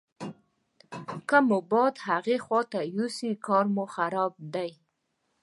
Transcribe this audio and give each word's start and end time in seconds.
که 1.29 1.37
مو 1.47 1.59
باد 1.71 1.95
هغې 2.07 2.37
خواته 2.45 2.79
یوسي 2.97 3.31
کار 3.45 3.65
مو 3.75 3.83
خراب 3.95 4.33
دی. 4.53 4.71